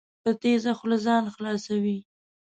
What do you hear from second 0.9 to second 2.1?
ځان خلاصوي.